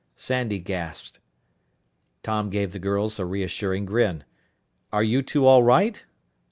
Sandy 0.15 0.57
gasped. 0.57 1.19
Tom 2.23 2.49
gave 2.49 2.71
the 2.71 2.79
girls 2.79 3.19
a 3.19 3.23
reassuring 3.27 3.85
grin. 3.85 4.23
"Are 4.91 5.03
you 5.03 5.21
two 5.21 5.45
all 5.45 5.61
right?" 5.61 6.03